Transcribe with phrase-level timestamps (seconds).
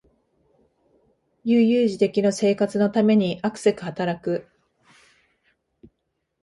[1.43, 4.47] 悠々自適の生活のためにあくせく働く